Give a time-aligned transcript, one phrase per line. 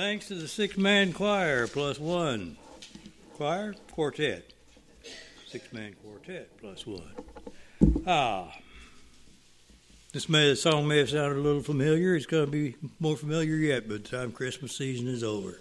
[0.00, 2.56] Thanks to the six man choir plus one.
[3.34, 3.74] Choir?
[3.92, 4.54] Quartet.
[5.46, 7.12] Six man quartet plus one.
[8.06, 8.50] Ah.
[10.14, 12.14] This may, the song may have sounded a little familiar.
[12.14, 15.60] It's going to be more familiar yet by the time Christmas season is over.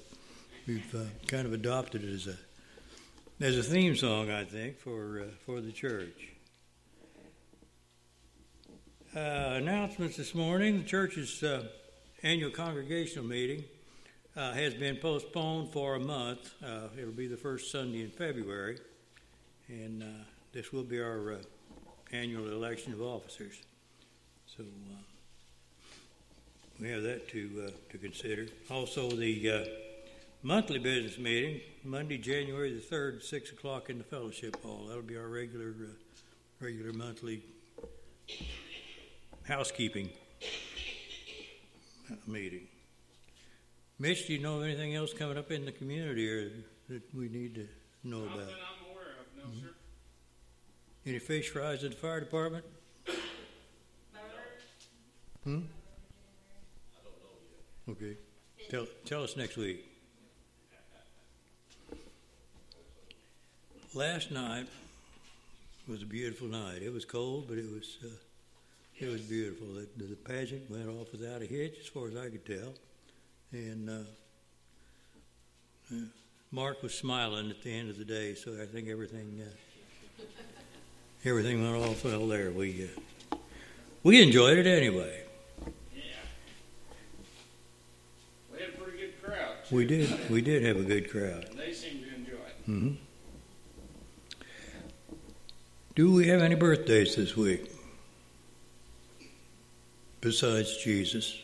[0.65, 2.37] We've uh, kind of adopted it as a
[3.45, 6.29] as a theme song, I think, for uh, for the church.
[9.13, 11.67] Uh, announcements this morning: the church's uh,
[12.23, 13.65] annual congregational meeting
[14.39, 16.53] uh, has been postponed for a month.
[16.63, 18.79] Uh, it'll be the first Sunday in February,
[19.67, 20.03] and
[20.53, 21.39] this will be our
[22.13, 23.61] annual election of officers.
[24.45, 24.95] So uh,
[26.79, 28.47] we have that to uh, to consider.
[28.71, 29.65] Also, the uh,
[30.41, 34.85] monthly business meeting Monday, January the third, six o'clock in the fellowship hall.
[34.87, 35.91] That'll be our regular uh,
[36.61, 37.43] regular monthly
[39.43, 40.09] housekeeping
[42.25, 42.67] meeting.
[43.99, 46.49] Mitch, do you know of anything else coming up in the community or
[46.87, 47.67] that we need to
[48.03, 48.47] know Not about?
[48.47, 49.61] that I'm aware of, no, Mhm.
[49.61, 49.75] sir.
[51.05, 52.65] Any fish fries at the fire department?
[55.43, 55.49] Hmm?
[55.49, 55.51] I
[57.03, 57.37] don't know
[57.87, 57.95] yet.
[57.95, 58.17] Okay.
[58.69, 59.85] Tell, tell us next week.
[63.93, 64.67] Last night
[65.87, 66.83] was a beautiful night.
[66.83, 68.07] It was cold, but it was uh,
[68.99, 69.67] it was beautiful.
[69.73, 72.73] The, the pageant went off without a hitch, as far as I could tell,
[73.51, 73.93] and uh,
[75.91, 75.99] uh,
[76.51, 78.35] Mark was smiling at the end of the day.
[78.35, 80.23] So I think everything uh,
[81.25, 82.51] everything went off well there.
[82.51, 82.89] We
[83.31, 83.37] uh,
[84.03, 85.23] we enjoyed it anyway.
[85.95, 86.01] Yeah.
[88.53, 89.55] We had a pretty good crowd.
[89.71, 90.29] We did.
[90.29, 91.45] We did have a good crowd.
[91.49, 92.55] And they seemed to enjoy it.
[92.65, 92.91] hmm
[95.95, 97.71] Do we have any birthdays this week?
[100.21, 101.37] Besides Jesus?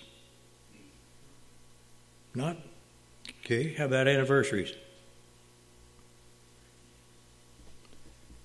[2.35, 2.57] Not?
[3.45, 4.73] Okay, how about anniversaries?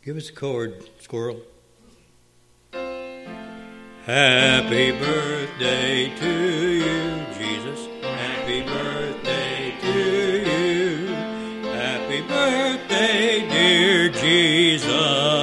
[0.05, 1.41] Give us a chord, squirrel.
[4.05, 7.89] Happy birthday to you, Jesus.
[8.03, 9.99] Happy birthday to
[10.51, 11.07] you.
[11.73, 15.40] Happy birthday, dear Jesus.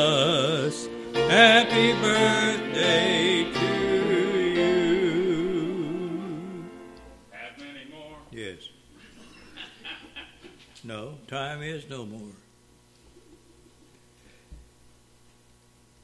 [11.98, 12.30] No more.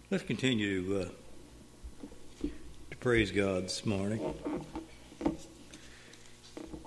[0.10, 2.48] Let's continue to, uh,
[2.90, 4.34] to praise God this morning.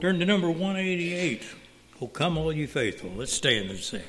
[0.00, 1.44] Turn to number 188.
[2.02, 3.10] Oh, come, all you faithful.
[3.14, 4.02] Let's stand and sing.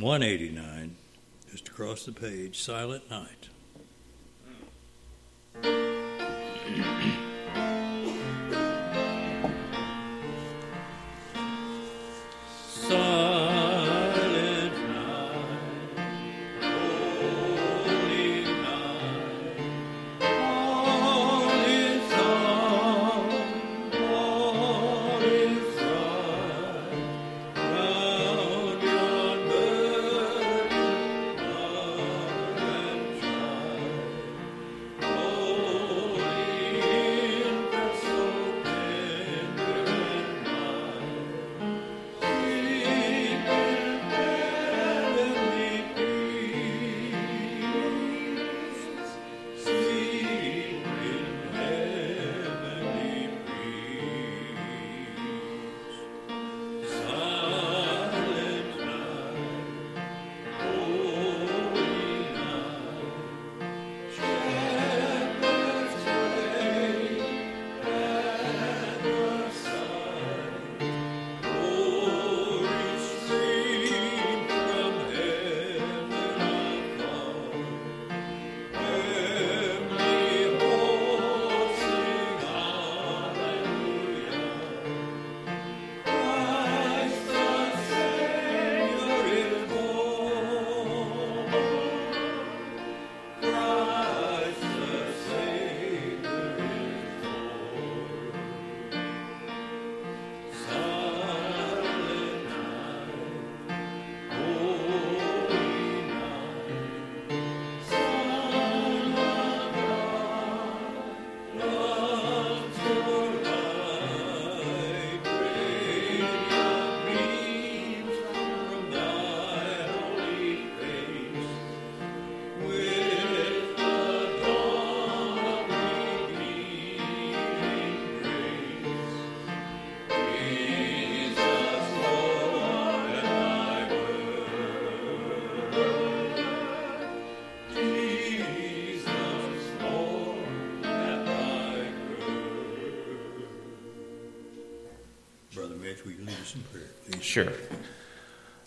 [0.00, 0.96] 189,
[1.50, 3.48] just across the page, Silent Night.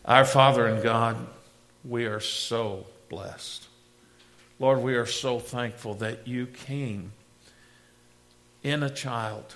[0.05, 1.17] Our Father and God,
[1.83, 3.67] we are so blessed.
[4.59, 7.13] Lord, we are so thankful that you came
[8.61, 9.55] in a child,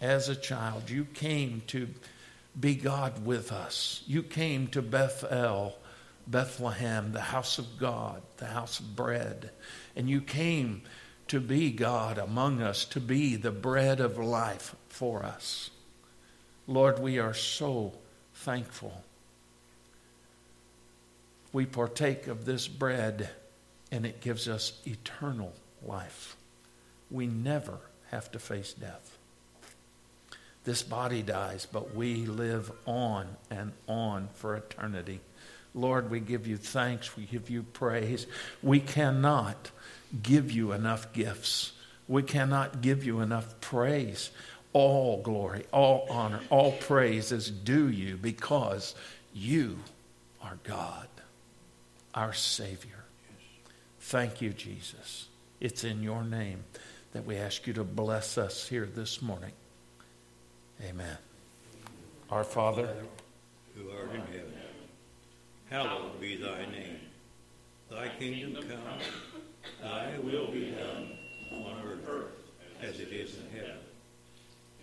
[0.00, 0.90] as a child.
[0.90, 1.88] You came to
[2.58, 4.02] be God with us.
[4.06, 5.76] You came to Bethel,
[6.26, 9.50] Bethlehem, the house of God, the house of bread.
[9.94, 10.82] And you came
[11.28, 15.70] to be God among us, to be the bread of life for us.
[16.66, 17.92] Lord, we are so
[18.34, 19.02] thankful.
[21.52, 23.30] We partake of this bread,
[23.92, 26.36] and it gives us eternal life.
[27.10, 27.78] We never
[28.10, 29.16] have to face death.
[30.64, 35.20] This body dies, but we live on and on for eternity.
[35.74, 37.16] Lord, we give you thanks.
[37.16, 38.26] We give you praise.
[38.62, 39.70] We cannot
[40.22, 41.72] give you enough gifts.
[42.08, 44.30] We cannot give you enough praise
[44.76, 48.94] all glory, all honor, all praise is due you because
[49.32, 49.78] you
[50.42, 51.08] are God,
[52.14, 53.04] our Savior.
[54.00, 55.28] Thank you, Jesus.
[55.60, 56.64] It's in your name
[57.14, 59.52] that we ask you to bless us here this morning.
[60.86, 61.16] Amen.
[62.30, 62.94] Our Father,
[63.74, 64.52] who art in heaven,
[65.70, 67.00] hallowed be thy name.
[67.90, 69.00] Thy kingdom come,
[69.82, 71.16] thy will be done
[71.50, 72.28] on earth
[72.82, 73.85] as it is in heaven.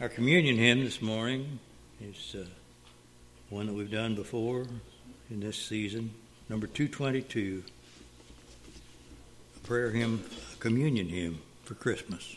[0.00, 1.58] Our communion hymn this morning
[2.00, 2.46] is uh,
[3.50, 4.64] one that we've done before
[5.28, 6.14] in this season,
[6.48, 7.62] number 222,
[9.56, 12.34] a prayer hymn, a communion hymn for Christmas.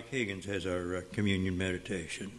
[0.00, 2.32] Mike Higgins has our uh, communion meditation.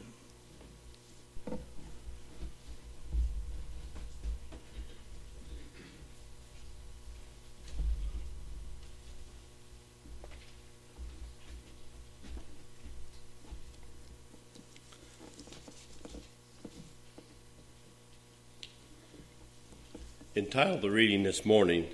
[20.35, 21.85] Entitled the reading this morning,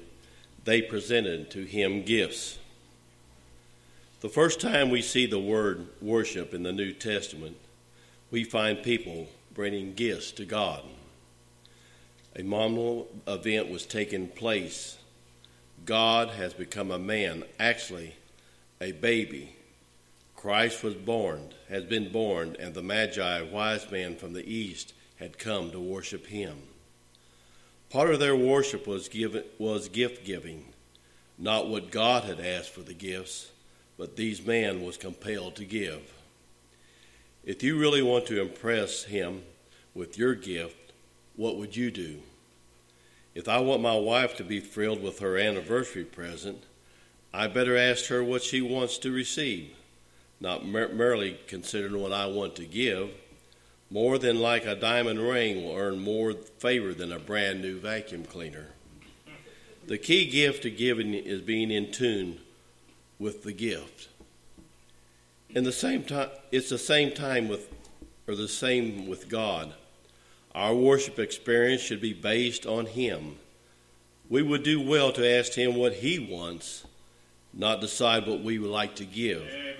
[0.63, 2.57] They Presented to Him Gifts.
[4.19, 7.55] The first time we see the word worship in the New Testament,
[8.31, 10.81] we find people bringing gifts to God.
[12.35, 14.97] A monumental event was taking place.
[15.85, 18.15] God has become a man, actually,
[18.81, 19.55] a baby.
[20.35, 25.37] Christ was born, has been born, and the Magi, wise men from the east, had
[25.37, 26.57] come to worship him.
[27.91, 30.65] Part of their worship was, given, was gift giving,
[31.37, 33.51] not what God had asked for the gifts,
[33.97, 36.13] but these men was compelled to give.
[37.43, 39.43] If you really want to impress him
[39.95, 40.93] with your gift,
[41.35, 42.19] what would you do?
[43.33, 46.63] If I want my wife to be thrilled with her anniversary present,
[47.33, 49.75] I better ask her what she wants to receive,
[50.39, 53.09] not mer- merely considering what I want to give.
[53.89, 58.25] More than like a diamond ring will earn more favor than a brand new vacuum
[58.25, 58.67] cleaner.
[59.85, 62.39] The key gift to giving is being in tune
[63.19, 64.09] with the gift.
[65.49, 67.73] In the same time, it's the same time with,
[68.27, 69.73] or the same with God.
[70.53, 73.37] Our worship experience should be based on Him.
[74.29, 76.85] We would do well to ask Him what He wants,
[77.53, 79.41] not decide what we would like to give.
[79.41, 79.77] Amen.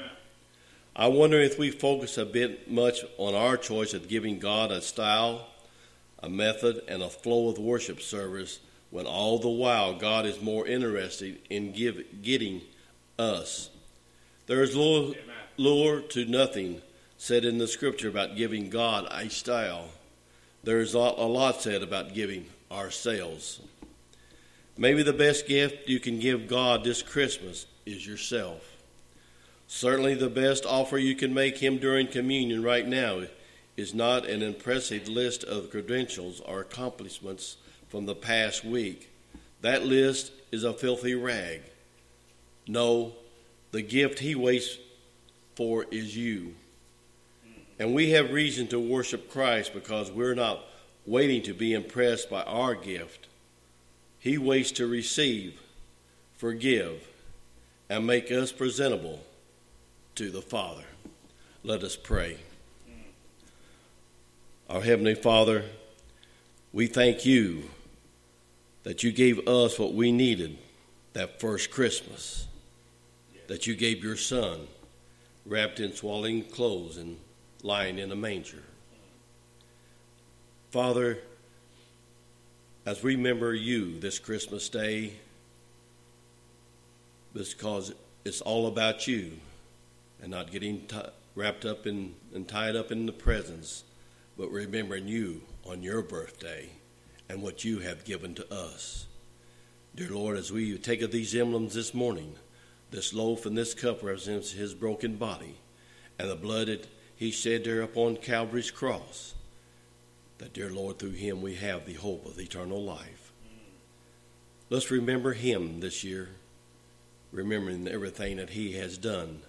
[1.00, 4.82] I wonder if we focus a bit much on our choice of giving God a
[4.82, 5.47] style,
[6.23, 10.65] a method, and a flow of worship service when all the while God is more
[10.65, 12.62] interested in give, getting
[13.19, 13.69] us.
[14.45, 15.15] There is lure,
[15.58, 16.82] lure to nothing
[17.17, 19.89] said in the scripture about giving God a style.
[20.63, 23.62] There is a lot said about giving ourselves.
[24.77, 28.77] Maybe the best gift you can give God this Christmas is yourself.
[29.67, 33.23] Certainly, the best offer you can make Him during communion right now
[33.75, 37.58] is not an impressive list of credentials or accomplishments
[37.89, 39.12] from the past week.
[39.62, 41.62] That list is a filthy rag.
[42.67, 43.13] No,
[43.71, 44.77] the gift He waits
[45.56, 46.56] for is you.
[47.80, 50.60] And we have reason to worship Christ because we're not
[51.06, 53.27] waiting to be impressed by our gift.
[54.19, 55.62] He waits to receive,
[56.36, 57.08] forgive,
[57.89, 59.21] and make us presentable
[60.15, 60.84] to the Father.
[61.63, 62.38] Let us pray.
[64.69, 65.63] Our Heavenly Father,
[66.73, 67.69] we thank you
[68.84, 70.58] that you gave us what we needed
[71.13, 72.47] that first Christmas,
[73.47, 74.67] that you gave your Son
[75.45, 77.17] wrapped in swaddling clothes and
[77.63, 78.63] lying in a manger.
[80.71, 81.19] Father,
[82.86, 85.13] as we remember you this Christmas day,
[87.33, 87.93] because
[88.25, 89.31] it's all about you,
[90.21, 90.97] and not getting t-
[91.36, 93.83] wrapped up in and tied up in the presents,
[94.38, 96.69] but remembering you on your birthday
[97.29, 99.05] and what you have given to us.
[99.95, 102.36] Dear Lord, as we take of these emblems this morning,
[102.91, 105.56] this loaf and this cup represents his broken body
[106.19, 109.34] and the blood that he shed there upon Calvary's cross.
[110.38, 113.32] That, dear Lord, through him we have the hope of eternal life.
[114.69, 116.30] Let's remember him this year,
[117.32, 119.41] remembering everything that he has done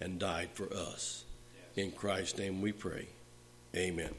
[0.00, 1.24] and died for us.
[1.76, 3.08] In Christ's name we pray.
[3.74, 4.14] Amen.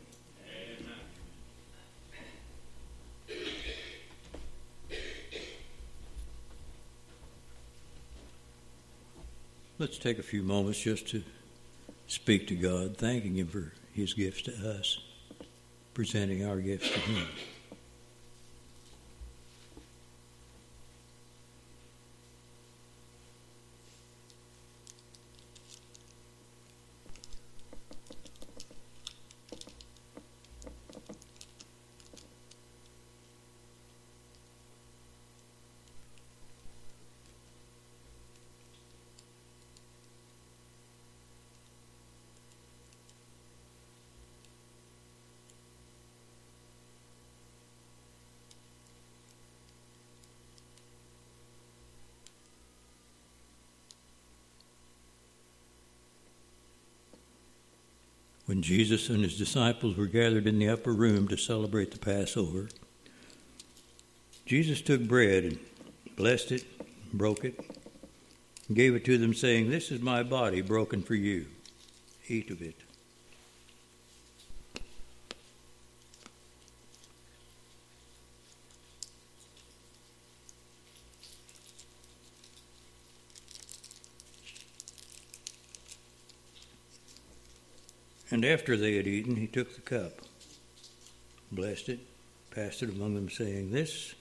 [9.78, 11.22] Let's take a few moments just to
[12.08, 15.00] speak to God, thanking Him for His gifts to us,
[15.94, 17.28] presenting our gifts to Him.
[58.66, 62.68] Jesus and his disciples were gathered in the upper room to celebrate the Passover,
[64.48, 65.60] Jesus took bread and
[66.16, 66.66] blessed it,
[67.14, 67.60] broke it,
[68.68, 71.46] and gave it to them, saying, This is my body broken for you.
[72.28, 72.85] Eat of it.
[88.36, 90.12] And after they had eaten, he took the cup,
[91.54, 92.00] blessed it,
[92.52, 94.14] passed it among them, saying, This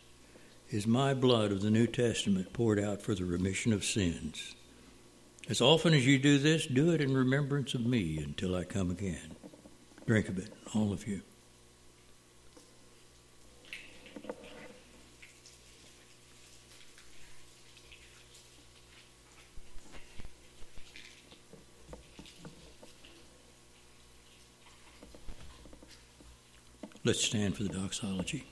[0.71, 4.55] is my blood of the New Testament poured out for the remission of sins.
[5.49, 8.93] As often as you do this, do it in remembrance of me until I come
[8.93, 9.35] again.
[10.07, 11.23] Drink of it, all of you.
[27.07, 28.45] Let's stand for the doxology.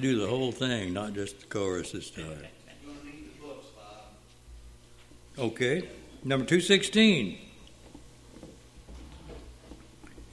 [0.00, 2.44] Do the whole thing, not just the chorus this time.
[5.38, 5.88] Okay.
[6.24, 7.38] Number 216.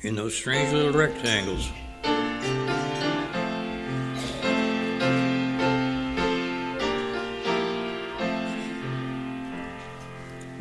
[0.02, 1.70] In those strange little rectangles.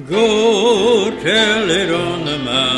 [0.08, 2.73] Go tell it on the mountain,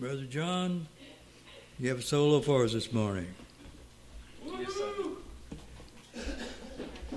[0.00, 0.88] Brother John.
[1.78, 3.26] You have a solo for us this morning.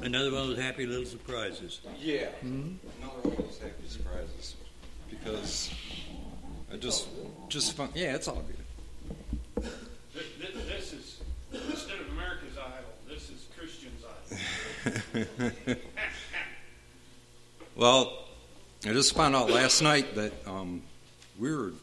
[0.02, 1.80] Another one of those happy little surprises.
[2.02, 2.28] Yeah.
[2.42, 2.74] Another
[3.22, 4.56] one of those happy surprises.
[5.10, 5.72] Because
[6.74, 7.08] I just
[7.48, 9.64] just found yeah, it's all good.
[10.14, 11.22] This, this, this is,
[11.54, 14.04] instead of America's Idol, this is Christian's
[15.66, 15.78] Idol.
[17.76, 18.26] Well,
[18.86, 20.84] I just found out last night that um,
[21.40, 21.74] we were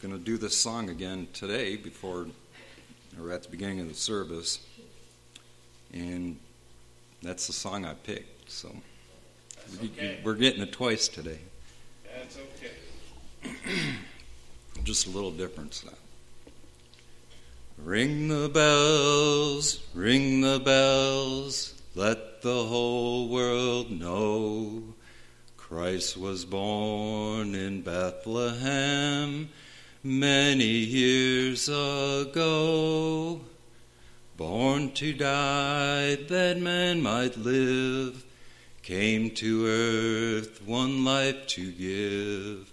[0.00, 2.26] going to do this song again today before,
[3.20, 4.60] or at the beginning of the service,
[5.92, 6.38] and
[7.20, 8.50] that's the song I picked.
[8.50, 8.74] So
[9.82, 10.20] okay.
[10.22, 11.40] we're getting it twice today.
[12.16, 13.52] That's okay.
[14.84, 15.92] just a little difference now.
[17.84, 24.82] Ring the bells, ring the bells, let the whole world know.
[25.56, 29.48] Christ was born in Bethlehem
[30.08, 33.42] many years ago.
[34.38, 38.24] Born to die that man might live,
[38.82, 42.72] came to earth one life to give.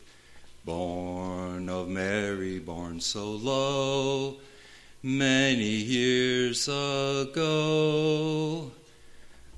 [0.64, 4.38] Born of Mary, born so low,
[5.04, 8.72] many years ago.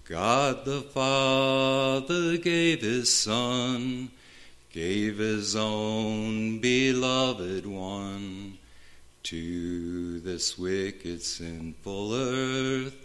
[0.05, 4.09] God the Father gave his Son,
[4.77, 8.59] gave his own beloved one
[9.23, 12.95] to this wicked, sinful earth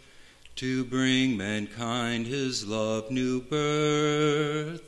[0.54, 4.82] to bring mankind his love new birth.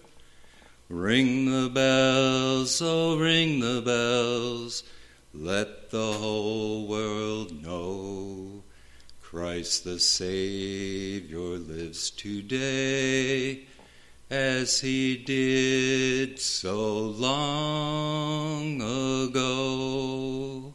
[0.90, 4.82] Ring the bells, oh, ring the bells,
[5.32, 8.62] let the whole world know.
[9.22, 13.68] Christ the Savior lives today
[14.34, 20.74] as he did so long ago.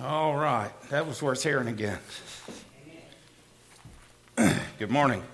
[0.00, 1.98] All right, that was worth hearing again.
[4.78, 5.24] Good morning.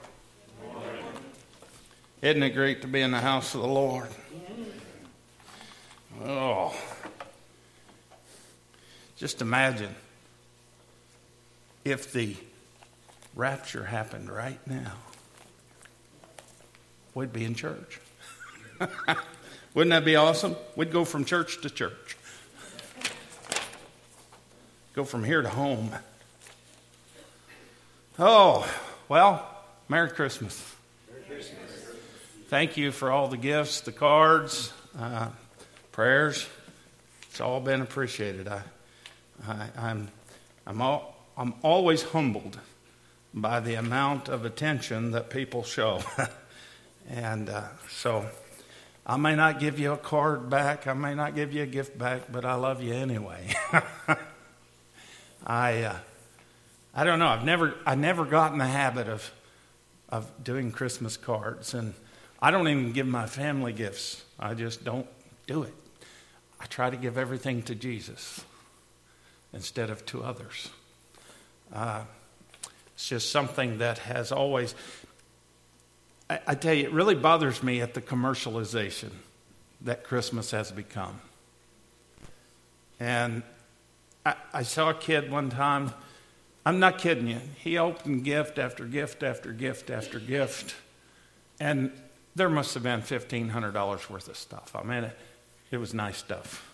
[2.22, 4.08] Isn't it great to be in the house of the Lord?
[6.24, 6.74] Oh,
[9.16, 9.94] just imagine
[11.84, 12.36] if the
[13.34, 14.92] rapture happened right now.
[17.14, 18.00] We'd be in church.
[19.74, 20.56] Wouldn't that be awesome?
[20.76, 22.16] We'd go from church to church
[24.94, 25.90] go from here to home.
[28.18, 28.72] Oh,
[29.08, 29.44] well,
[29.88, 30.74] Merry Christmas.
[31.10, 31.58] Merry Christmas.
[32.48, 35.30] Thank you for all the gifts, the cards, uh,
[35.90, 36.46] prayers.
[37.28, 38.46] It's all been appreciated.
[38.46, 38.62] I,
[39.48, 40.08] I, I'm,
[40.66, 42.58] I'm, all, I'm always humbled
[43.32, 46.00] by the amount of attention that people show.
[47.08, 48.26] and uh, so
[49.06, 51.98] I may not give you a card back, I may not give you a gift
[51.98, 53.54] back, but I love you anyway.
[55.46, 55.96] I, uh,
[56.94, 57.28] I don't know.
[57.28, 59.30] I've never, I never got in the habit of,
[60.08, 61.92] of doing Christmas cards, and
[62.40, 64.24] I don't even give my family gifts.
[64.38, 65.06] I just don't
[65.46, 65.74] do it.
[66.60, 68.42] I try to give everything to Jesus
[69.54, 70.70] instead of to others.
[71.72, 72.02] Uh,
[72.94, 74.74] it's just something that has always.
[76.28, 79.10] I, I tell you, it really bothers me at the commercialization
[79.80, 81.20] that Christmas has become.
[83.00, 83.42] And
[84.24, 85.92] I, I saw a kid one time.
[86.66, 87.40] I'm not kidding you.
[87.56, 90.74] He opened gift after gift after gift after gift.
[91.60, 91.92] And
[92.34, 94.74] there must have been $1,500 worth of stuff.
[94.74, 95.18] I mean, it,
[95.70, 96.73] it was nice stuff.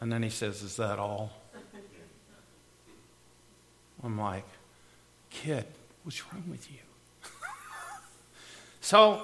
[0.00, 1.32] And then he says, Is that all?
[4.02, 4.44] I'm like,
[5.30, 5.66] Kid,
[6.04, 6.78] what's wrong with you?
[8.80, 9.22] so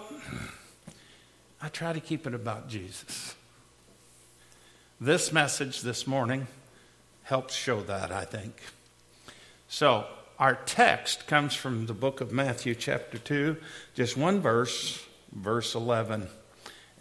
[1.62, 3.36] I try to keep it about Jesus.
[5.00, 6.46] This message this morning
[7.22, 8.60] helps show that, I think.
[9.68, 10.06] So,
[10.38, 13.56] our text comes from the book of Matthew, chapter 2,
[13.94, 16.28] just one verse, verse 11.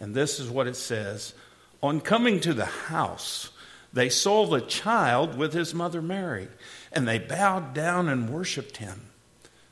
[0.00, 1.34] And this is what it says
[1.82, 3.50] On coming to the house,
[3.94, 6.48] they saw the child with his mother Mary,
[6.92, 9.02] and they bowed down and worshiped him.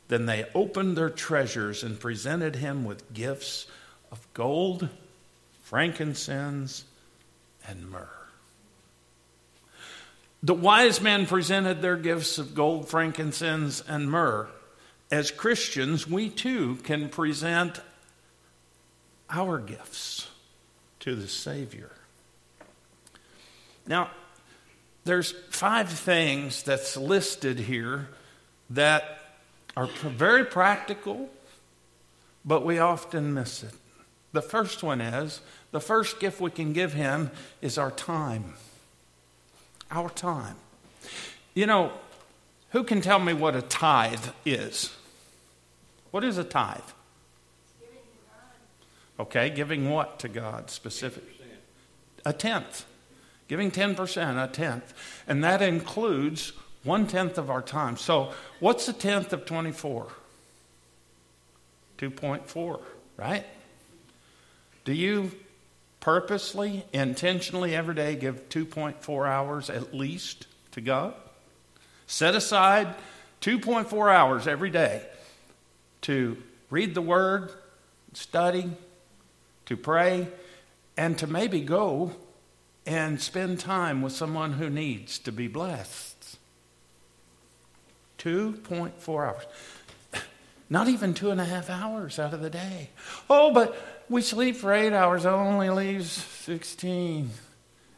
[0.06, 3.66] Then they opened their treasures and presented him with gifts
[4.12, 4.88] of gold,
[5.64, 6.85] frankincense,
[7.66, 8.08] and myrrh.
[10.44, 14.48] The wise men presented their gifts of gold, frankincense, and myrrh.
[15.11, 17.80] As Christians, we too can present
[19.28, 20.28] our gifts
[21.00, 21.90] to the Savior.
[23.86, 24.10] Now,
[25.04, 28.08] there's five things that's listed here
[28.70, 29.18] that
[29.76, 31.28] are very practical,
[32.44, 33.74] but we often miss it.
[34.32, 35.40] The first one is
[35.72, 38.54] the first gift we can give Him is our time
[39.92, 40.56] our time.
[41.54, 41.92] You know,
[42.70, 44.94] who can tell me what a tithe is?
[46.10, 46.80] What is a tithe?
[49.20, 51.24] Okay, giving what to God specific?
[52.24, 52.86] A tenth.
[53.52, 54.94] Giving 10%, a tenth.
[55.28, 57.98] And that includes one tenth of our time.
[57.98, 60.08] So, what's a tenth of 24?
[61.98, 62.80] 2.4,
[63.18, 63.44] right?
[64.86, 65.32] Do you
[66.00, 71.12] purposely, intentionally every day give 2.4 hours at least to God.
[72.06, 72.94] Set aside
[73.42, 75.02] 2.4 hours every day
[76.00, 77.52] to read the Word,
[78.14, 78.72] study,
[79.66, 80.28] to pray,
[80.96, 82.12] and to maybe go
[82.86, 86.38] and spend time with someone who needs to be blessed.
[88.18, 89.42] 2.4 hours.
[90.70, 92.90] Not even two and a half hours out of the day.
[93.28, 93.76] Oh, but
[94.08, 95.24] we sleep for eight hours.
[95.24, 97.30] That only leaves 16.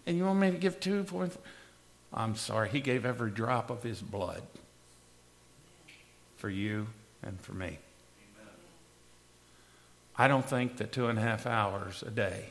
[0.06, 1.36] And you want me to give 2.4?
[2.12, 2.68] I'm sorry.
[2.68, 4.42] He gave every drop of his blood
[6.36, 6.86] for you
[7.22, 7.78] and for me.
[10.16, 12.50] I don't think that two and a half hours a day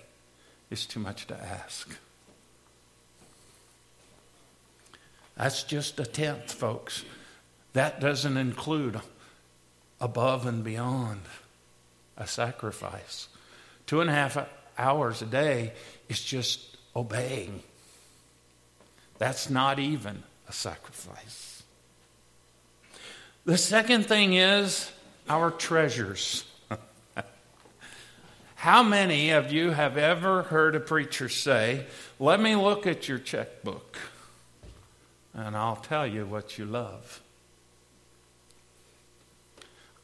[0.70, 1.96] is too much to ask.
[5.36, 7.04] That's just a tenth, folks.
[7.74, 9.02] That doesn't include
[10.00, 11.22] above and beyond
[12.18, 13.28] a sacrifice.
[13.88, 14.38] Two and a half
[14.78, 15.74] hours a day
[16.08, 17.64] is just obeying.
[19.18, 21.64] That's not even a sacrifice.
[23.46, 24.92] The second thing is
[25.28, 26.46] our treasures.
[28.56, 31.86] How many of you have ever heard a preacher say,
[32.20, 33.98] Let me look at your checkbook
[35.34, 37.22] and I'll tell you what you love?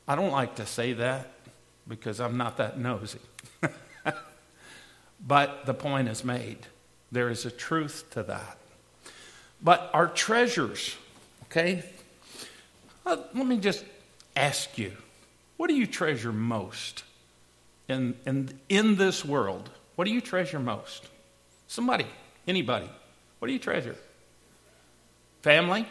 [0.07, 1.31] I don't like to say that
[1.87, 3.19] because I'm not that nosy.
[5.27, 6.57] but the point is made.
[7.11, 8.57] There is a truth to that.
[9.61, 10.95] But our treasures,
[11.43, 11.83] okay?
[13.05, 13.83] Uh, let me just
[14.35, 14.93] ask you
[15.57, 17.03] what do you treasure most
[17.89, 19.69] in, in, in this world?
[19.95, 21.05] What do you treasure most?
[21.67, 22.07] Somebody,
[22.47, 22.89] anybody.
[23.39, 23.97] What do you treasure?
[25.41, 25.86] Family?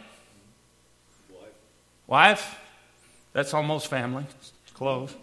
[1.29, 1.49] Wife.
[2.07, 2.59] Wife?
[3.33, 4.25] That's almost family.
[4.73, 5.15] Close.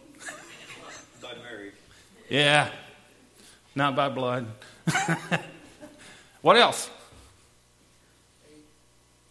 [1.22, 1.74] by marriage.
[2.28, 2.70] Yeah.
[3.74, 4.46] Not by blood.
[6.42, 6.90] what else?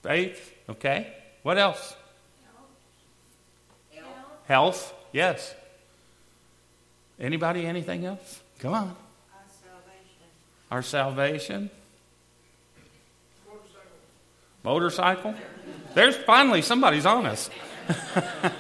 [0.02, 0.54] Faith.
[0.70, 1.14] Okay.
[1.44, 1.96] What else?
[3.94, 4.12] Health.
[4.48, 4.94] Health.
[5.12, 5.56] Yes.
[7.20, 7.66] Anybody?
[7.66, 8.42] Anything else?
[8.60, 8.96] Come on.
[9.32, 10.28] Our salvation.
[10.72, 11.70] Our salvation.
[14.66, 15.36] Motorcycle.
[15.94, 17.52] There's finally somebody's honest.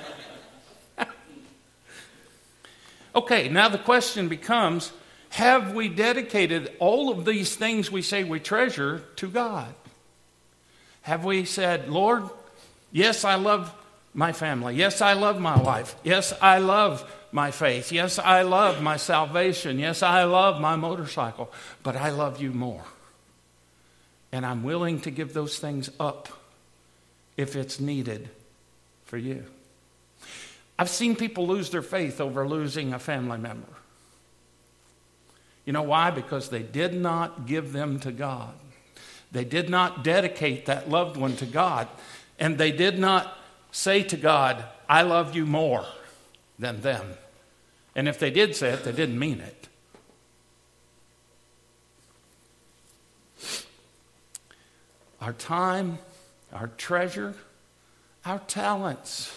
[3.15, 4.93] okay, now the question becomes
[5.29, 9.73] have we dedicated all of these things we say we treasure to God?
[11.01, 12.29] Have we said, Lord,
[12.91, 13.73] yes, I love
[14.13, 14.75] my family.
[14.75, 15.95] Yes, I love my wife.
[16.03, 17.91] Yes, I love my faith.
[17.91, 19.77] Yes, I love my salvation.
[19.77, 21.51] Yes, I love my motorcycle.
[21.83, 22.83] But I love you more.
[24.35, 26.27] And I'm willing to give those things up
[27.37, 28.27] if it's needed
[29.05, 29.45] for you.
[30.77, 33.69] I've seen people lose their faith over losing a family member.
[35.63, 36.11] You know why?
[36.11, 38.53] Because they did not give them to God.
[39.31, 41.87] They did not dedicate that loved one to God.
[42.37, 43.37] And they did not
[43.71, 45.85] say to God, I love you more
[46.59, 47.05] than them.
[47.95, 49.69] And if they did say it, they didn't mean it.
[55.25, 55.97] Our time,
[56.53, 57.33] our treasure,
[58.27, 59.35] our talents.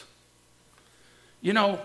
[1.41, 1.81] You know,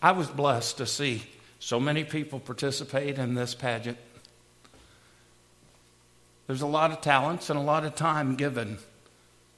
[0.00, 1.24] I was blessed to see
[1.58, 3.98] so many people participate in this pageant.
[6.46, 8.78] There's a lot of talents and a lot of time given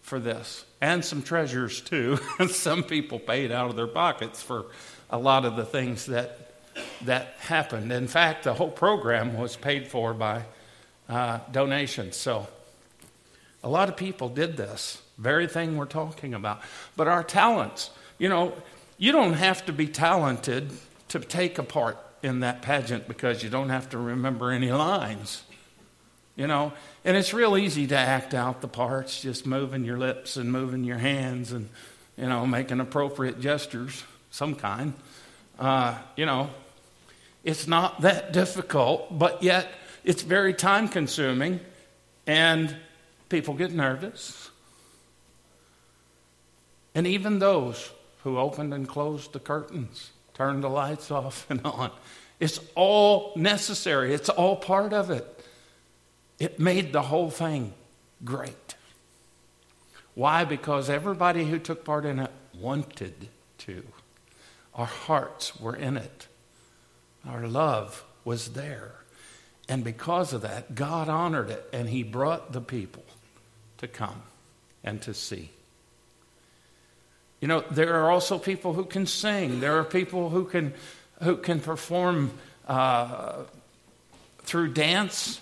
[0.03, 2.18] for this, and some treasures too.
[2.49, 4.66] some people paid out of their pockets for
[5.11, 6.57] a lot of the things that
[7.03, 7.93] that happened.
[7.93, 10.43] In fact, the whole program was paid for by
[11.09, 12.16] uh, donations.
[12.16, 12.49] So,
[13.67, 16.61] a lot of people did this very thing we're talking about.
[16.95, 18.55] But our talents, you know,
[18.97, 20.71] you don't have to be talented
[21.09, 25.43] to take a part in that pageant because you don't have to remember any lines.
[26.37, 30.37] You know, and it's real easy to act out the parts, just moving your lips
[30.37, 31.69] and moving your hands and,
[32.17, 34.95] you know, making appropriate gestures, some kind.
[35.59, 36.51] Uh, you know,
[37.43, 39.67] it's not that difficult, but yet
[40.05, 41.59] it's very time consuming
[42.29, 42.77] and
[43.29, 44.51] people get nervous.
[46.95, 47.91] And even those
[48.22, 51.91] who opened and closed the curtains, turned the lights off and on,
[52.41, 55.45] it's all necessary, it's all part of it.
[56.39, 57.72] It made the whole thing
[58.24, 58.74] great.
[60.14, 60.45] Why?
[60.45, 63.83] Because everybody who took part in it wanted to.
[64.74, 66.27] Our hearts were in it,
[67.27, 68.93] our love was there.
[69.68, 73.05] And because of that, God honored it and He brought the people
[73.79, 74.22] to come
[74.85, 75.51] and to see.
[77.41, 79.61] You know, there are also people who can sing.
[79.61, 80.74] There are people who can,
[81.22, 82.31] who can perform
[82.66, 83.43] uh,
[84.39, 85.41] through dance.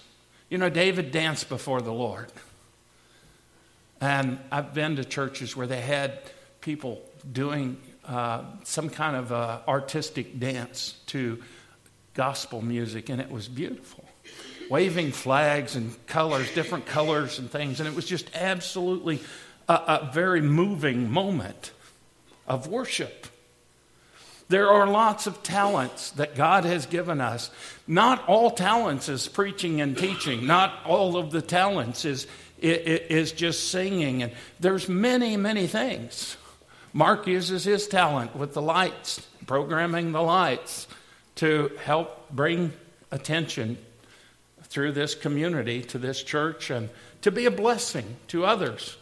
[0.51, 2.33] You know, David danced before the Lord.
[4.01, 6.21] And I've been to churches where they had
[6.61, 11.43] people doing uh, some kind of uh, artistic dance to
[12.15, 14.04] gospel music, and it was beautiful.
[14.71, 19.21] Waving flags and colors, different colors and things, and it was just absolutely
[19.69, 21.73] a, a very moving moment
[22.47, 23.27] of worship.
[24.49, 27.51] There are lots of talents that God has given us.
[27.87, 30.47] Not all talents is preaching and teaching.
[30.47, 32.27] Not all of the talents is,
[32.61, 34.23] is just singing.
[34.23, 36.37] And there's many, many things.
[36.93, 40.87] Mark uses his talent with the lights, programming the lights
[41.37, 42.73] to help bring
[43.11, 43.79] attention
[44.75, 46.91] through this community to this church and
[47.23, 48.97] to be a blessing to others.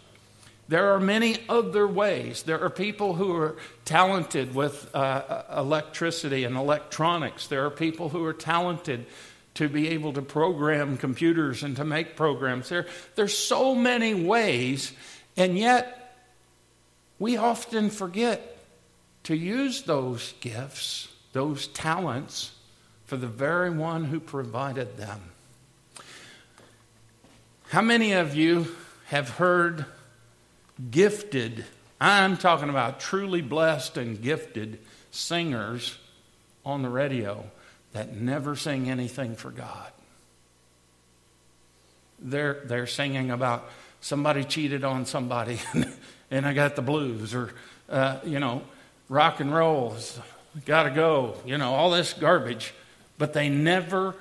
[0.68, 2.43] There are many other ways.
[2.43, 3.57] There are people who are
[3.87, 7.47] talented with uh, electricity and electronics.
[7.47, 9.07] There are people who are talented
[9.55, 12.68] to be able to program computers and to make programs.
[12.68, 14.93] There, there's so many ways,
[15.39, 16.18] and yet
[17.18, 18.59] we often forget
[19.25, 22.53] to use those gifts, those talents,
[23.07, 25.32] for the very one who provided them.
[27.73, 28.66] How many of you
[29.07, 29.87] have heard
[30.91, 31.64] gifted,
[31.99, 34.79] I'm talking about truly blessed and gifted
[35.11, 35.97] singers
[36.66, 37.47] on the radio
[37.95, 39.91] that never sing anything for God.
[42.18, 43.70] They're, they're singing about
[44.03, 45.59] somebody cheated on somebody
[46.31, 47.55] and I got the blues, or,
[47.89, 48.64] uh, you know,
[49.09, 49.97] rock and roll,
[50.66, 52.75] gotta go, you know, all this garbage.
[53.16, 54.14] But they never,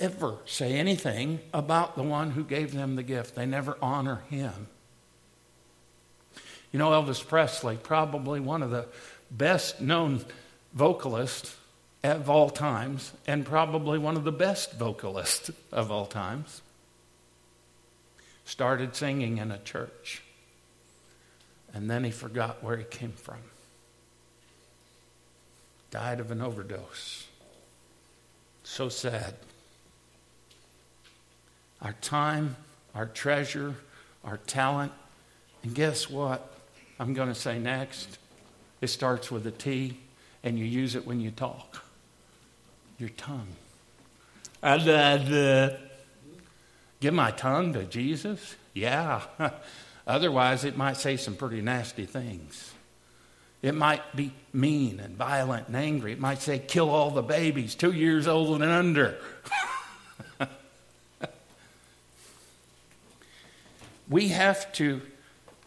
[0.00, 3.34] ever say anything about the one who gave them the gift.
[3.34, 4.68] They never honor him.
[6.72, 8.86] You know, Elvis Presley, probably one of the
[9.30, 10.24] best known
[10.72, 11.56] vocalists
[12.04, 16.62] of all times, and probably one of the best vocalists of all times,
[18.44, 20.22] started singing in a church.
[21.74, 23.38] And then he forgot where he came from.
[25.90, 27.26] Died of an overdose.
[28.62, 29.34] So sad.
[31.80, 32.56] Our time,
[32.94, 33.74] our treasure,
[34.24, 34.92] our talent,
[35.62, 36.52] and guess what?
[36.98, 38.18] I'm going to say next.
[38.80, 39.98] It starts with a T,
[40.42, 41.82] and you use it when you talk.
[42.98, 43.48] Your tongue.
[44.62, 44.88] And,
[45.32, 45.76] uh,
[47.00, 48.56] give my tongue to Jesus?
[48.74, 49.22] Yeah.
[50.06, 52.72] Otherwise, it might say some pretty nasty things.
[53.60, 56.12] It might be mean and violent and angry.
[56.12, 59.18] It might say, kill all the babies, two years old and under.
[64.08, 65.00] we have to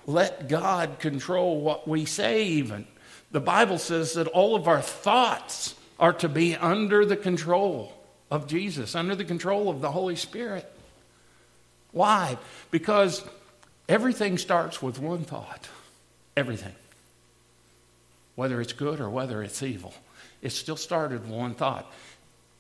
[0.06, 2.88] let God control what we say, even.
[3.32, 7.94] The Bible says that all of our thoughts are to be under the control
[8.30, 10.70] of Jesus, under the control of the Holy Spirit.
[11.92, 12.38] Why?
[12.72, 13.24] Because
[13.88, 15.68] everything starts with one thought.
[16.36, 16.74] Everything.
[18.36, 19.94] Whether it's good or whether it's evil.
[20.42, 21.92] It still started with one thought.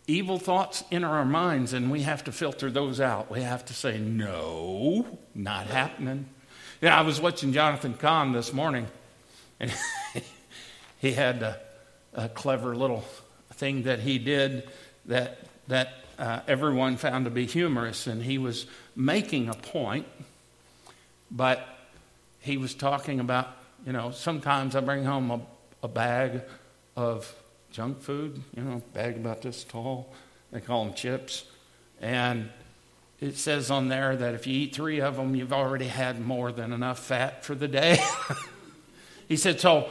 [0.07, 3.29] Evil thoughts enter our minds, and we have to filter those out.
[3.29, 6.27] We have to say, no, not happening.
[6.81, 8.87] Yeah, I was watching Jonathan Cahn this morning,
[9.59, 9.71] and
[10.97, 11.59] he had a,
[12.15, 13.05] a, clever little
[13.53, 14.67] thing that he did
[15.05, 15.37] that
[15.67, 20.07] that uh, everyone found to be humorous, and he was making a point,
[21.29, 21.67] but
[22.39, 23.49] he was talking about,
[23.85, 25.41] you know, sometimes I bring home a,
[25.83, 26.41] a bag
[26.95, 27.33] of
[27.71, 30.13] junk food, you know, bag about this tall.
[30.51, 31.45] They call them chips,
[32.01, 32.49] and
[33.21, 36.51] it says on there that if you eat three of them, you've already had more
[36.51, 38.03] than enough fat for the day.
[39.27, 39.89] he said, So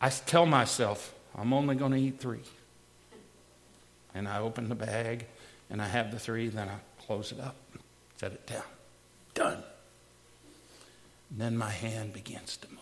[0.00, 2.42] I tell myself, I'm only going to eat three.
[4.14, 5.26] And I open the bag
[5.70, 7.56] and I have the three, then I close it up,
[8.16, 8.62] set it down.
[9.34, 9.62] Done.
[11.30, 12.79] And then my hand begins to move.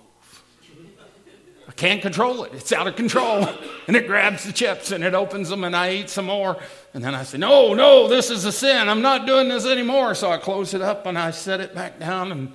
[1.69, 2.55] I can't control it.
[2.55, 3.47] It's out of control.
[3.87, 6.59] And it grabs the chips and it opens them and I eat some more.
[6.93, 8.87] And then I say, No, no, this is a sin.
[8.87, 10.15] I'm not doing this anymore.
[10.15, 12.31] So I close it up and I set it back down.
[12.31, 12.53] And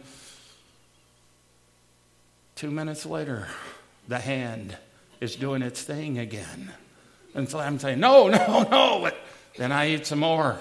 [2.54, 3.48] two minutes later,
[4.08, 4.78] the hand
[5.22, 6.72] is doing its thing again.
[7.34, 9.00] And so I'm saying, No, no, no.
[9.02, 9.18] But
[9.58, 10.60] then I eat some more.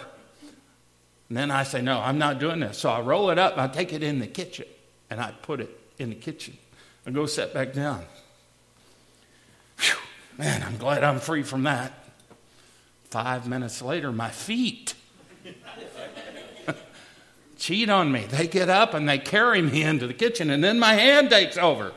[1.28, 2.78] And then I say, No, I'm not doing this.
[2.78, 4.64] So I roll it up, I take it in the kitchen,
[5.10, 6.56] and I put it in the kitchen.
[7.06, 8.06] I go sit back down.
[9.82, 9.96] Whew,
[10.38, 11.92] man, I'm glad I'm free from that.
[13.04, 14.94] Five minutes later, my feet
[17.58, 18.24] cheat on me.
[18.24, 21.58] They get up and they carry me into the kitchen, and then my hand takes
[21.58, 21.92] over.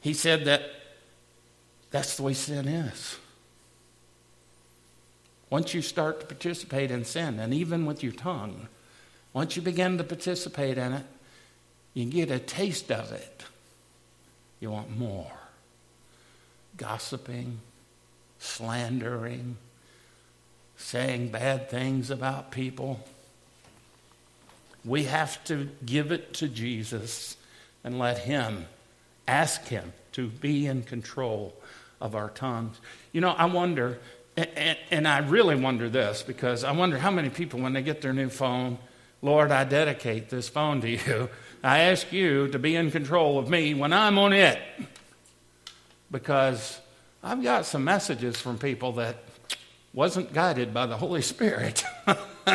[0.00, 0.62] He said that
[1.90, 3.16] that's the way sin is.
[5.48, 8.68] Once you start to participate in sin, and even with your tongue,
[9.32, 11.04] once you begin to participate in it,
[11.94, 13.44] You get a taste of it,
[14.60, 15.32] you want more.
[16.76, 17.60] Gossiping,
[18.38, 19.56] slandering,
[20.76, 23.00] saying bad things about people.
[24.84, 27.36] We have to give it to Jesus
[27.84, 28.66] and let Him,
[29.28, 31.54] ask Him to be in control
[32.00, 32.80] of our tongues.
[33.12, 33.98] You know, I wonder,
[34.36, 38.02] and, and, I really wonder this because I wonder how many people, when they get
[38.02, 38.78] their new phone,
[39.20, 41.28] Lord, I dedicate this phone to you.
[41.62, 44.58] I ask you to be in control of me when I'm on it.
[46.10, 46.80] Because
[47.22, 49.16] I've got some messages from people that
[49.94, 51.84] wasn't guided by the Holy Spirit.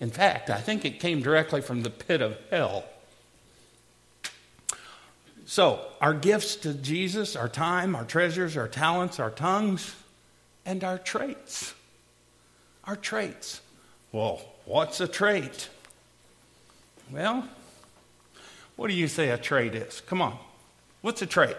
[0.00, 2.84] in fact, I think it came directly from the pit of hell.
[5.46, 9.96] So, our gifts to Jesus, our time, our treasures, our talents, our tongues,
[10.66, 11.74] and our traits.
[12.84, 13.60] Our traits.
[14.12, 15.70] Well, what's a trait?
[17.12, 17.48] Well,
[18.76, 20.00] what do you say a trait is?
[20.02, 20.38] Come on.
[21.00, 21.56] What's a trait?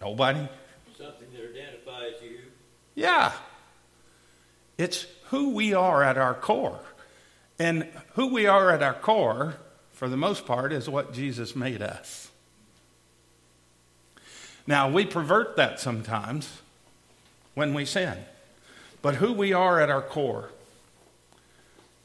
[0.00, 0.48] Nobody?
[0.96, 2.38] Something that identifies you.
[2.94, 3.32] Yeah.
[4.78, 6.80] It's who we are at our core.
[7.58, 9.54] And who we are at our core,
[9.92, 12.30] for the most part, is what Jesus made us.
[14.66, 16.60] Now, we pervert that sometimes
[17.54, 18.18] when we sin.
[19.00, 20.50] But who we are at our core.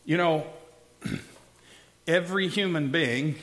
[0.07, 0.47] You know,
[2.07, 3.35] every human being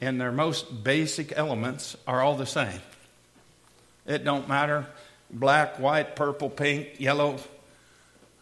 [0.00, 2.80] in their most basic elements are all the same.
[4.06, 4.86] It don't matter
[5.30, 7.36] black, white, purple, pink, yellow,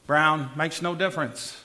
[0.07, 1.61] brown, makes no difference.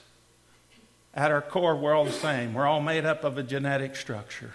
[1.14, 2.52] At our core, we're all the same.
[2.52, 4.54] We're all made up of a genetic structure.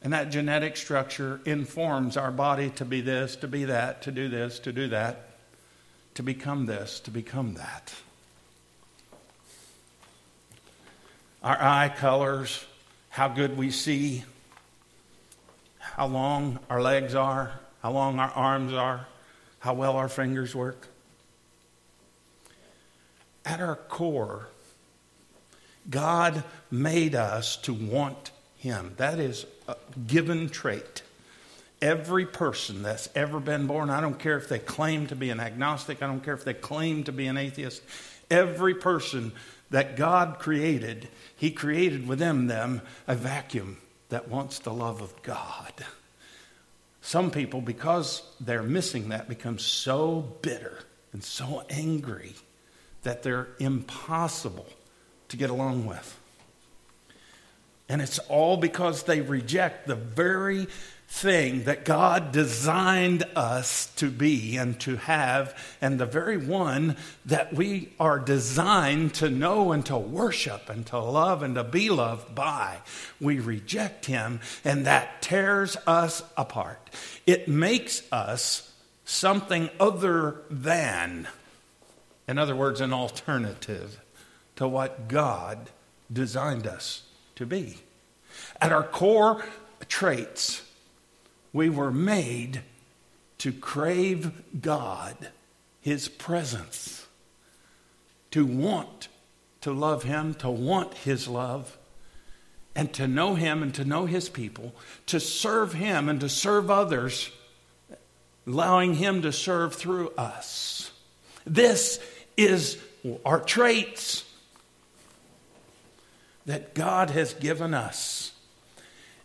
[0.00, 4.30] And that genetic structure informs our body to be this, to be that, to do
[4.30, 5.28] this, to do that,
[6.14, 7.92] to become this, to become that.
[11.48, 12.62] Our eye colors,
[13.08, 14.22] how good we see,
[15.78, 19.06] how long our legs are, how long our arms are,
[19.60, 20.88] how well our fingers work.
[23.46, 24.48] At our core,
[25.88, 28.92] God made us to want Him.
[28.98, 29.76] That is a
[30.06, 31.00] given trait.
[31.80, 35.40] Every person that's ever been born, I don't care if they claim to be an
[35.40, 37.80] agnostic, I don't care if they claim to be an atheist,
[38.30, 39.32] every person
[39.70, 45.72] that God created, He created within them a vacuum that wants the love of God.
[47.00, 50.80] Some people, because they're missing that, become so bitter
[51.12, 52.34] and so angry
[53.02, 54.66] that they're impossible
[55.28, 56.18] to get along with.
[57.88, 60.66] And it's all because they reject the very
[61.10, 67.52] thing that God designed us to be and to have, and the very one that
[67.54, 72.34] we are designed to know and to worship and to love and to be loved
[72.34, 72.76] by.
[73.20, 76.90] We reject him, and that tears us apart.
[77.26, 78.70] It makes us
[79.06, 81.26] something other than,
[82.28, 83.98] in other words, an alternative
[84.56, 85.70] to what God
[86.12, 87.02] designed us
[87.36, 87.78] to be.
[88.60, 89.42] At our core
[89.88, 90.62] traits,
[91.52, 92.62] we were made
[93.38, 95.30] to crave God,
[95.80, 97.06] His presence,
[98.30, 99.08] to want
[99.60, 101.78] to love Him, to want His love,
[102.74, 104.74] and to know Him and to know His people,
[105.06, 107.30] to serve Him and to serve others,
[108.46, 110.90] allowing Him to serve through us.
[111.46, 112.00] This
[112.36, 112.78] is
[113.24, 114.24] our traits
[116.46, 118.32] that God has given us.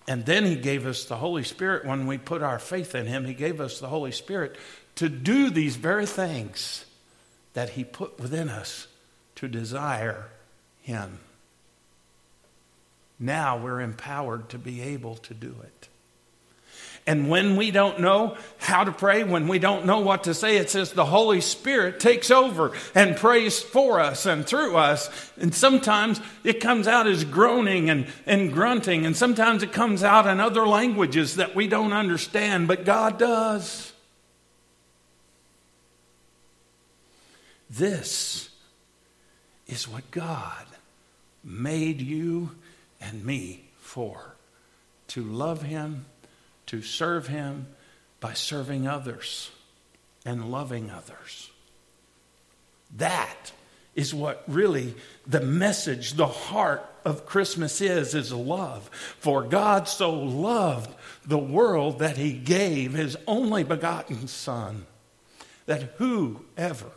[0.08, 3.26] And then He gave us the Holy Spirit when we put our faith in Him.
[3.26, 4.58] He gave us the Holy Spirit
[4.96, 6.86] to do these very things
[7.54, 8.88] that He put within us
[9.36, 10.28] to desire
[10.82, 11.20] Him.
[13.20, 15.88] Now we're empowered to be able to do it.
[17.06, 20.56] And when we don't know how to pray, when we don't know what to say,
[20.56, 25.10] it says the Holy Spirit takes over and prays for us and through us.
[25.38, 30.28] And sometimes it comes out as groaning and, and grunting, and sometimes it comes out
[30.28, 33.92] in other languages that we don't understand, but God does.
[37.70, 38.50] This
[39.68, 40.66] is what God
[41.44, 42.52] made you
[43.02, 44.36] and me for
[45.10, 46.06] to love Him
[46.68, 47.68] to serve Him
[48.20, 49.52] by serving others
[50.26, 51.52] and loving others.
[52.98, 53.52] That
[53.96, 54.96] is what really
[55.28, 58.90] the message, the heart of Christmas is, is love.
[59.20, 60.94] For God so loved
[61.26, 64.86] the world that he gave his only begotten Son,
[65.66, 66.92] that whoever,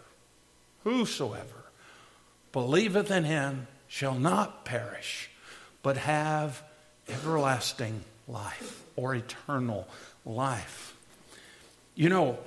[0.84, 1.64] whosoever
[2.52, 5.30] believeth in him shall not perish,
[5.82, 6.62] but have
[7.08, 9.86] everlasting life or eternal
[10.24, 10.94] life.
[11.94, 12.38] You know,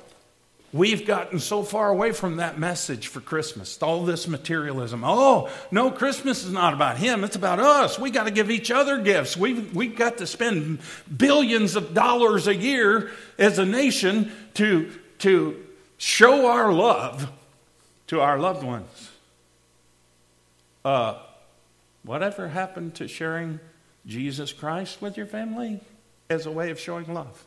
[0.72, 5.04] We've gotten so far away from that message for Christmas, all this materialism.
[5.04, 7.98] Oh, no, Christmas is not about him, it's about us.
[7.98, 9.36] We got to give each other gifts.
[9.36, 10.80] We've, we've got to spend
[11.16, 13.10] billions of dollars a year
[13.40, 15.66] as a nation to, to
[15.98, 17.32] show our love
[18.08, 19.12] to our loved ones.
[20.86, 21.18] Uh,
[22.04, 23.60] whatever happened to sharing
[24.06, 25.80] Jesus Christ with your family
[26.30, 27.46] as a way of showing love?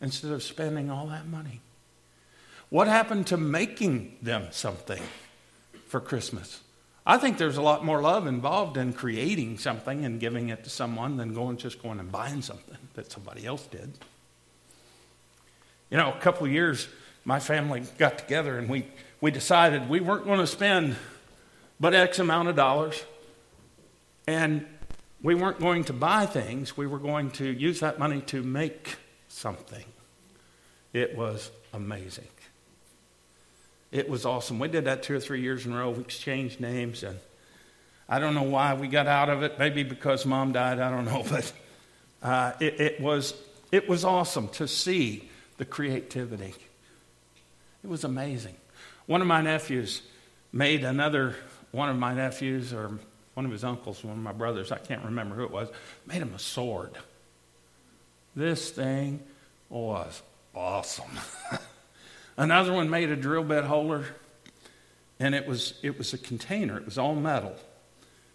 [0.00, 1.60] instead of spending all that money?
[2.68, 5.02] What happened to making them something
[5.88, 6.60] for Christmas?
[7.04, 10.70] I think there's a lot more love involved in creating something and giving it to
[10.70, 13.92] someone than going just going and buying something that somebody else did.
[15.90, 16.88] You know, a couple of years,
[17.24, 18.86] my family got together and we,
[19.20, 20.96] we decided we weren't going to spend
[21.80, 23.02] but X amount of dollars.
[24.26, 24.66] And
[25.22, 28.96] we weren't going to buy things, we were going to use that money to make
[29.28, 29.84] something.
[30.92, 32.28] It was amazing.
[33.92, 34.58] It was awesome.
[34.58, 35.90] We did that two or three years in a row.
[35.90, 37.18] We exchanged names, and
[38.08, 39.58] I don't know why we got out of it.
[39.58, 40.78] Maybe because mom died.
[40.78, 41.52] I don't know, but
[42.22, 43.34] uh, it, it was
[43.72, 46.54] it was awesome to see the creativity.
[47.82, 48.56] It was amazing.
[49.06, 50.02] One of my nephews
[50.52, 51.34] made another
[51.72, 52.98] one of my nephews or
[53.34, 55.68] one of his uncles, one of my brothers, I can't remember who it was,
[56.06, 56.92] made him a sword.
[58.34, 59.20] This thing
[59.68, 60.22] was
[60.54, 61.10] awesome.
[62.36, 64.06] Another one made a drill bit holder,
[65.18, 66.78] and it was, it was a container.
[66.78, 67.56] It was all metal.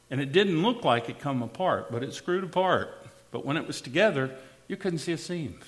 [0.10, 2.90] And it didn't look like it come apart, but it screwed apart.
[3.32, 4.36] But when it was together,
[4.68, 5.60] you couldn't see a seam.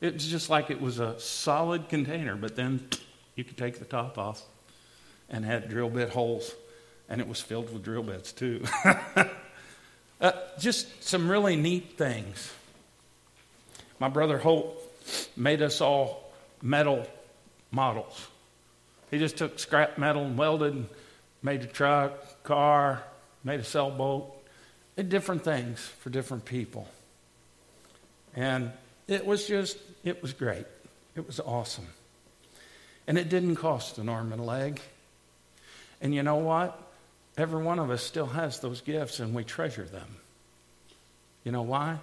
[0.00, 2.88] It was just like it was a solid container, but then
[3.34, 4.42] you could take the top off
[5.28, 6.54] and had drill bit holes,
[7.08, 8.64] and it was filled with drill bits too.
[10.20, 12.52] uh, just some really neat things.
[13.98, 14.76] My brother Holt
[15.36, 16.30] made us all
[16.62, 17.06] metal
[17.70, 18.28] models.
[19.10, 20.88] He just took scrap metal and welded, and
[21.42, 23.02] made a truck, car,
[23.42, 24.34] made a sailboat,
[24.96, 26.86] did different things for different people.
[28.34, 28.72] And
[29.06, 30.66] it was just, it was great.
[31.16, 31.86] It was awesome.
[33.06, 34.80] And it didn't cost an arm and a leg.
[36.00, 36.87] And you know what?
[37.38, 40.16] Every one of us still has those gifts and we treasure them.
[41.44, 41.98] You know why?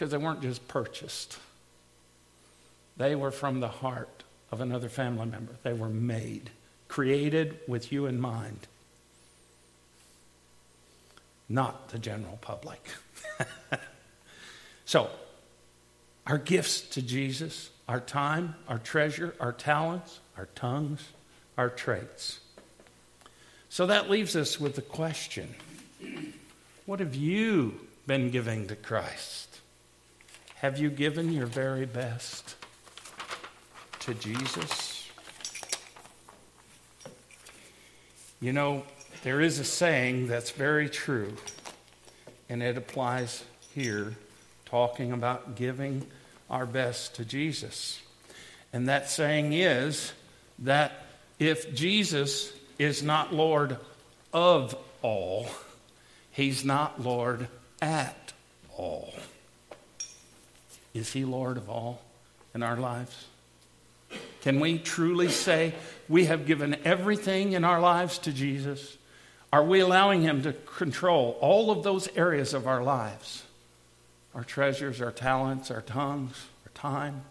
[0.00, 1.38] because they weren't just purchased,
[2.96, 5.52] they were from the heart of another family member.
[5.62, 6.48] They were made,
[6.88, 8.66] created with you in mind,
[11.50, 12.82] not the general public.
[14.86, 15.10] so,
[16.26, 21.10] our gifts to Jesus, our time, our treasure, our talents, our tongues,
[21.58, 22.39] our traits.
[23.70, 25.54] So that leaves us with the question
[26.86, 29.60] what have you been giving to Christ?
[30.56, 32.56] Have you given your very best
[34.00, 35.08] to Jesus?
[38.40, 38.82] You know,
[39.22, 41.36] there is a saying that's very true,
[42.48, 44.16] and it applies here,
[44.64, 46.04] talking about giving
[46.50, 48.02] our best to Jesus.
[48.72, 50.12] And that saying is
[50.58, 51.06] that
[51.38, 53.76] if Jesus is not Lord
[54.32, 55.46] of all,
[56.30, 57.46] he's not Lord
[57.82, 58.32] at
[58.76, 59.12] all.
[60.94, 62.00] Is He Lord of all
[62.54, 63.26] in our lives?
[64.40, 65.74] Can we truly say
[66.08, 68.96] we have given everything in our lives to Jesus?
[69.52, 73.42] Are we allowing Him to control all of those areas of our lives?
[74.34, 77.22] Our treasures, our talents, our tongues, our time,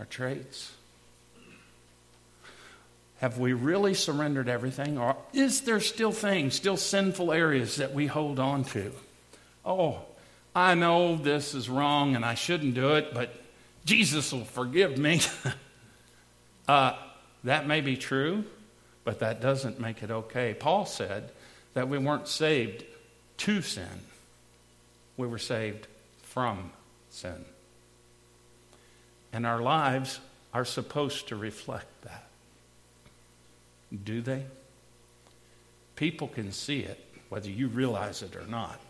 [0.00, 0.72] our traits?
[3.22, 4.98] Have we really surrendered everything?
[4.98, 8.90] Or is there still things, still sinful areas that we hold on to?
[9.64, 10.00] Oh,
[10.56, 13.32] I know this is wrong and I shouldn't do it, but
[13.84, 15.20] Jesus will forgive me.
[16.68, 16.94] uh,
[17.44, 18.42] that may be true,
[19.04, 20.52] but that doesn't make it okay.
[20.58, 21.30] Paul said
[21.74, 22.84] that we weren't saved
[23.38, 23.86] to sin,
[25.16, 25.86] we were saved
[26.24, 26.72] from
[27.10, 27.44] sin.
[29.32, 30.18] And our lives
[30.52, 32.26] are supposed to reflect that.
[34.04, 34.44] Do they?
[35.96, 38.80] People can see it, whether you realize it or not.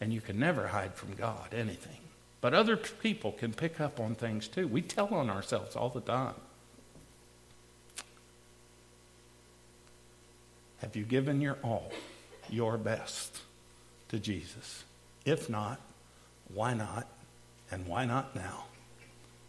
[0.00, 1.98] And you can never hide from God anything.
[2.40, 4.68] But other people can pick up on things too.
[4.68, 6.34] We tell on ourselves all the time.
[10.78, 11.90] Have you given your all,
[12.50, 13.40] your best
[14.10, 14.84] to Jesus?
[15.24, 15.80] If not,
[16.52, 17.08] why not?
[17.70, 18.66] And why not now?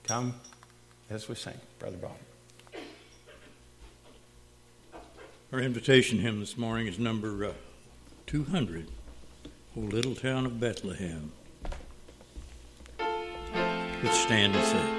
[0.04, 0.36] Come
[1.10, 2.18] as we sing, Brother Bob.
[5.54, 7.54] Our invitation hymn this morning is number uh,
[8.26, 8.90] 200,
[9.78, 11.32] O Little Town of Bethlehem.
[13.00, 14.97] Let's stand and sing.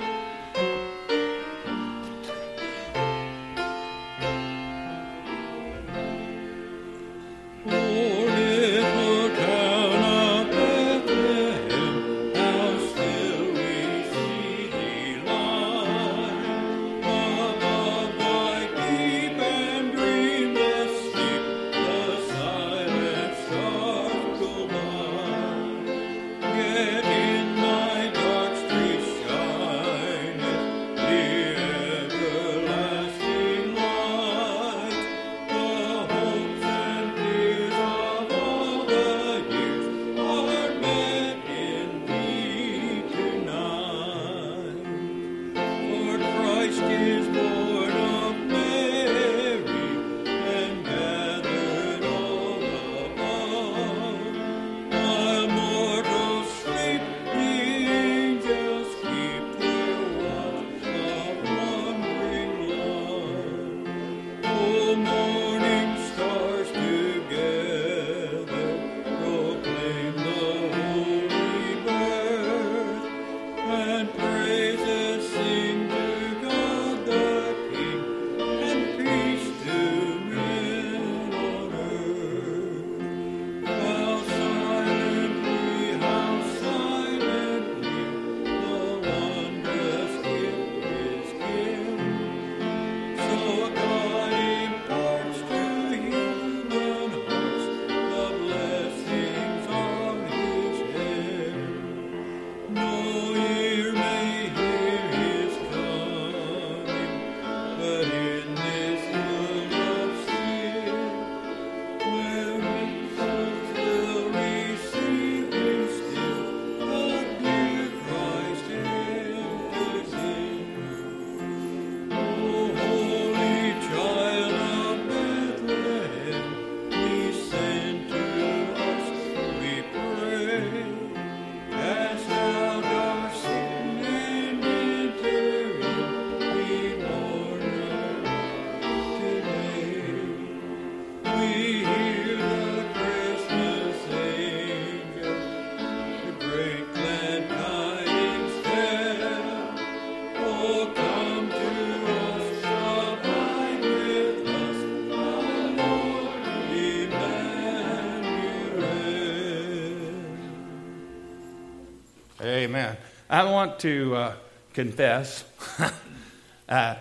[162.59, 162.97] Amen.
[163.31, 164.35] I want to uh,
[164.73, 165.45] confess
[166.69, 166.97] uh,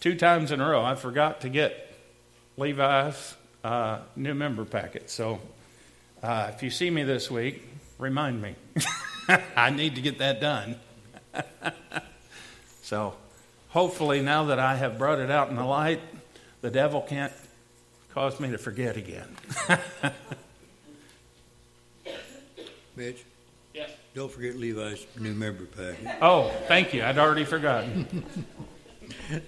[0.00, 1.94] two times in a row, I forgot to get
[2.56, 5.08] Levi's uh, new member packet.
[5.08, 5.38] So
[6.20, 7.62] uh, if you see me this week,
[7.96, 8.56] remind me.
[9.56, 10.74] I need to get that done.
[12.82, 13.14] so
[13.68, 16.00] hopefully, now that I have brought it out in the light,
[16.60, 17.32] the devil can't
[18.12, 19.36] cause me to forget again.
[22.96, 23.24] Mitch,
[23.72, 23.90] Yes.
[24.14, 26.16] Don't forget Levi's new member packet.
[26.20, 27.02] oh, thank you.
[27.02, 28.24] I'd already forgotten.